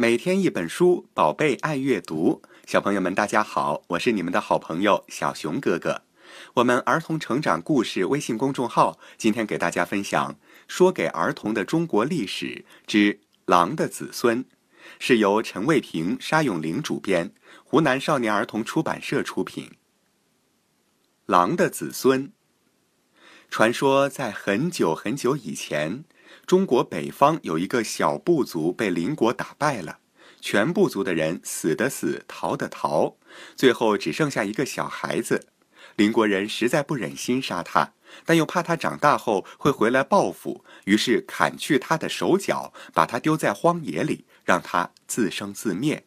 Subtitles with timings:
[0.00, 2.40] 每天一本书，宝贝爱阅读。
[2.66, 6.02] 小朋友们，大家好，我是你们的好朋友小熊哥哥。
[6.54, 10.34] 我们儿童成长故事微信公众号今天给大家分享
[10.68, 14.44] 《说给儿童的中国历史之狼的子孙》，
[15.00, 17.34] 是由陈卫平、沙永玲主编，
[17.64, 19.72] 湖南少年儿童出版社出品。
[21.26, 22.30] 狼的子孙。
[23.50, 26.04] 传说在很久很久以前。
[26.46, 29.98] 中国北方有一个小部族被邻国打败了，
[30.40, 33.16] 全部族的人死的死，逃的逃，
[33.54, 35.48] 最后只剩下一个小孩子。
[35.96, 37.92] 邻国人实在不忍心杀他，
[38.24, 46.04] 但又怕他长大后会回来报复，于是砍去他的手脚，把他丢在荒野里，让他自生自灭。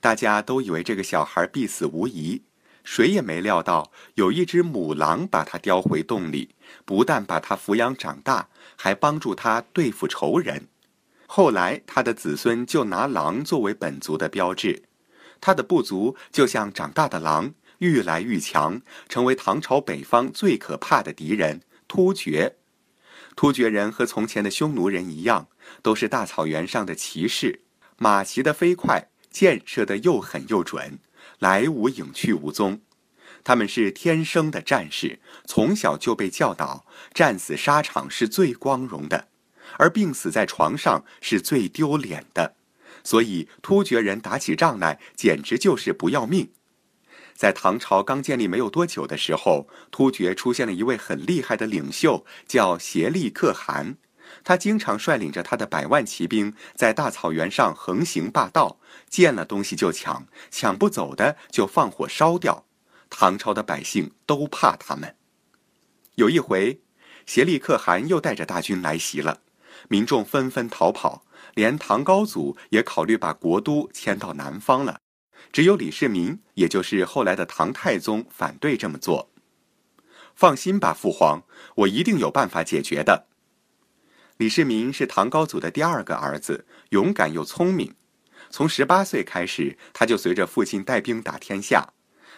[0.00, 2.42] 大家都以为这个小孩必死无疑。
[2.86, 6.54] 谁也没料到，有一只母狼把他叼回洞里，
[6.84, 10.68] 不但把他抚养长大，还帮助他对付仇人。
[11.26, 14.84] 后来，他的子孙就拿狼作为本族的标志，
[15.40, 22.54] 他的部族就像长大的狼，愈来愈强，成为唐朝北方最可怕的敌人——突厥。
[23.34, 25.48] 突厥人和从前的匈奴人一样，
[25.82, 27.62] 都是大草原上的骑士，
[27.98, 31.00] 马骑得飞快，箭射得又狠又准。
[31.38, 32.80] 来无影去无踪，
[33.44, 39.28] 他们是天生的战士，从小就被教导，战死沙场是最光荣的，
[39.78, 42.54] 而病死在床上是最丢脸的。
[43.04, 46.50] 所以突厥人打起仗来简直就是不要命。
[47.34, 53.98] 在唐朝刚建立没有多久的时候，突厥出现了一位很厉害的领袖，叫颉利可汗。
[54.44, 58.78] 他经常率领着他的百万骑兵在大草原上横行霸道，
[59.08, 62.64] 见了东西就抢，抢不走的就放火烧掉。
[63.08, 65.16] 唐朝的百姓都怕他们。
[66.16, 66.80] 有一回，
[67.26, 69.40] 颉利可汗又带着大军来袭了，
[69.88, 75.00] 民众纷纷逃跑，连唐高祖也考虑把国都迁到南方了。
[75.52, 79.30] 只有李世民，也就是后来的唐太宗，反对这么做。
[80.34, 81.44] 放心吧，父皇，
[81.76, 83.26] 我一定有办法解决的。
[84.38, 87.94] 李世民是唐高祖的第二个儿子，勇敢又聪明。
[88.50, 91.94] 从十八岁开始，他就随着父亲带兵打天下。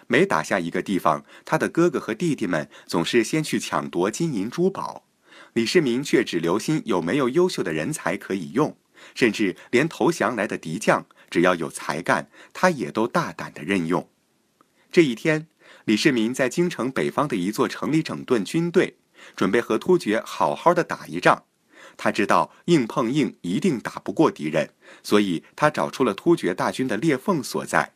[0.06, 5.08] 每打下一个地方，他的哥哥和弟弟们总是先去抢夺金银珠宝，
[5.54, 8.78] 李世民却只留心有没有优秀的人才可以用，
[9.16, 14.08] 甚至连投降来的敌将，只要有才干，他也都大胆的任用。
[14.92, 15.48] 这一天，
[15.84, 18.98] 李世民在京城北方的一座城里整顿军队，
[19.34, 21.42] 准备和突厥好好的打一仗。
[21.98, 24.70] 他知道硬碰硬一定打不过敌人，
[25.02, 27.92] 所以他找出了突厥大军的裂缝所在。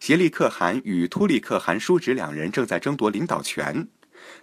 [0.00, 3.88] 颉利可汗与突利可汗叔侄两人正在争夺领导权，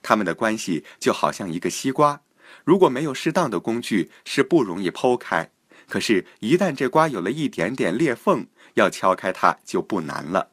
[0.03, 2.21] 他们的关系就好像一个西瓜，
[2.63, 5.49] 如果没有适当的工具，是不容易剖开；
[5.87, 10.51] 可是，一旦这瓜有了一点点裂缝，要敲开它就不难了。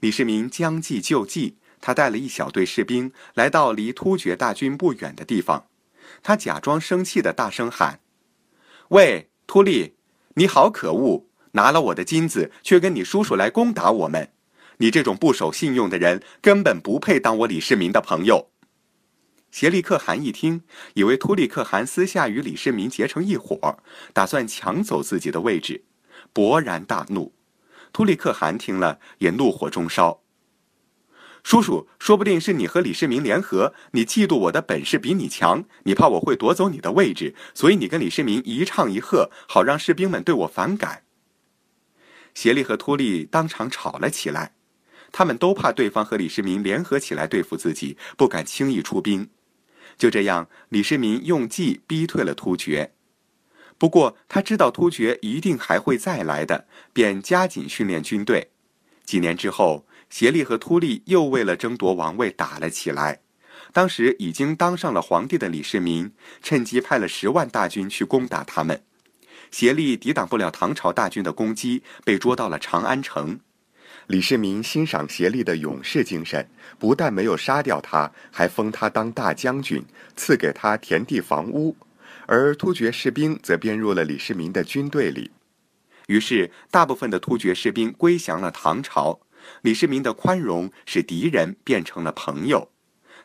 [0.00, 5.64] 李世民将计就计，他带了一小队士兵来到离突厥大军不远的地方。
[6.22, 8.00] 他假装生气的大声喊
[8.90, 9.96] ：“喂，秃利，
[10.34, 11.26] 你好可恶！
[11.52, 14.32] 拿了我的金子，却跟你叔叔来攻打我们。
[14.78, 18.50] 你这种不守信用的人，根本不配当我李世民的朋友。”
[19.50, 23.78] 颉利可汗一听，以为秃利可汗私下与李世民结成一伙，
[24.12, 25.84] 打算抢走自己的位置，
[26.34, 27.32] 勃然大怒。
[27.90, 30.20] 秃利可汗听了，也怒火中烧。
[31.44, 41.04] 叔叔，说不定是你和李世民联合，你嫉妒我的本事比你强，你怕我会夺走你的位置，所以你跟李世民一唱一和，好让士兵们对我反感。
[42.34, 44.52] 协力和秃利当场吵了起来，
[45.10, 49.30] 他们都怕对方和李世民联合起来对付自己，不敢轻易出兵。
[49.96, 52.92] 就这样，李世民用计逼退了突厥。
[53.78, 58.50] 不过他知道突厥一定还会再来的，便加紧训练军队。
[59.04, 59.86] 几年之后。
[60.10, 63.20] 协力和突利又为了争夺王位打了起来。
[63.72, 66.10] 当时已经当上了皇帝的李世民，
[66.42, 68.82] 趁机派了十万大军去攻打他们。
[69.50, 73.38] 协力抵挡不了唐朝大军的攻击，被捉到了长安城。
[74.06, 76.48] 李世民欣赏协力的勇士精神，
[76.78, 79.84] 不但没有杀掉他，还封他当大将军，
[80.16, 81.76] 赐给他田地房屋。
[82.26, 85.30] 而突厥士兵则编入了李世民的军队里。
[86.06, 89.20] 于是，大部分的突厥士兵归降了唐朝。
[89.62, 92.70] 李世民的宽容使敌人变成了朋友，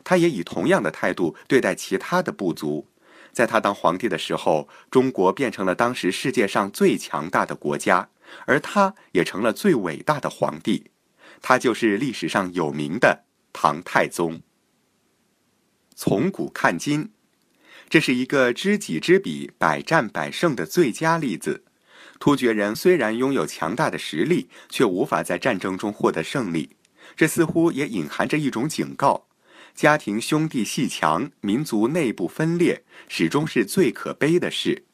[0.02, 2.88] 他也以同样的态度对待其他的部族。
[3.32, 8.08] 在他当皇帝的时候，中国变成了当时世界上最强大的国家，
[8.46, 10.90] 而他也成了最伟大的皇帝。
[11.42, 14.40] 他就是历史上有名的唐太宗。
[15.96, 17.10] 从古看今，
[17.88, 21.64] 这是一个知己知彼、百战百胜的最佳例子。
[22.18, 26.70] 突厥人虽然拥有强大的实力，却无法在战争中获得胜利。
[27.16, 29.26] 这似乎也隐含着一种警告：
[29.74, 34.84] 家庭兄弟戏强，民族内部分裂，始终是最可悲的事。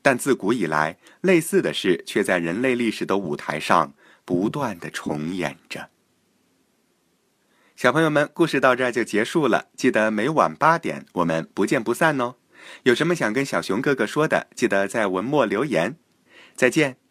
[0.00, 3.94] 但自古以来，类似的事却在人类历史的舞台上
[4.24, 5.90] 不断的重演着。
[7.76, 9.68] 小朋友们，故事到这儿就结束了。
[9.76, 12.34] 记得每晚八点，我们不见不散哦。
[12.82, 15.96] 有什么想跟小熊哥哥说的，记得在文末留言。
[16.54, 17.01] 再见。